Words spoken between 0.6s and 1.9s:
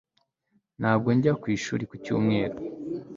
Ntabwo njya ku ishuri